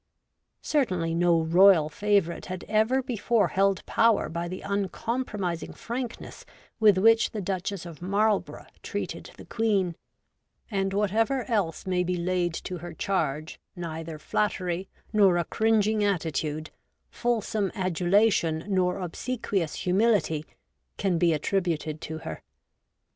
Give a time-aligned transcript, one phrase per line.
[0.63, 6.43] Certainly no royal favourite had ever before held power by the uncompromising frankness
[6.79, 9.95] with which the Duchess of Marlborough treated the Queen;
[10.71, 16.71] and whatever else may be laid to her charge, neither flattery nor a cringing attitude,
[17.11, 20.47] fulsome adulation nor obsequious humility,
[20.97, 22.41] can be attributed to her.